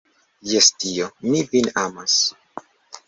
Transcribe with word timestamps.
Je 0.51 0.61
Dio, 0.83 1.09
mi 1.33 1.43
vin 1.53 1.69
amas. 1.85 2.17